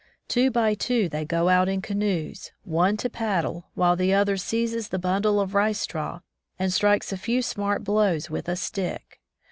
[0.27, 4.89] Two by two they go out in canoes, one to paddle, while the other seizes
[4.89, 6.21] the bundle of rice straw
[6.57, 9.21] and strikes a few smart blows with a stick.